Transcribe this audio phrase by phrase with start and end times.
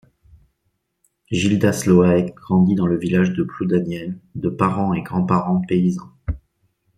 [1.29, 6.11] Gildas Loaëc grandit dans le village de Ploudaniel, de parents et grands-parents paysans.